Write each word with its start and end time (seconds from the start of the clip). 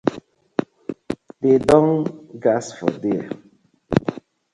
De 1.41 1.53
don 1.67 1.67
don 1.67 2.39
gas 2.45 2.65
for 2.77 2.93
dier. 3.03 3.25